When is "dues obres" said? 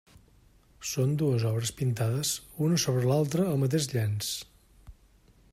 1.23-1.73